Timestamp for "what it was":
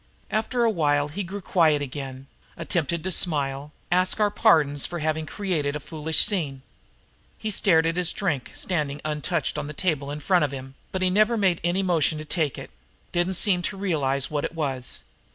14.31-15.01